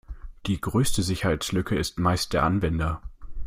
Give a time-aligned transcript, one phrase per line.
[0.47, 3.03] Die größte Sicherheitslücke ist meist der Anwender.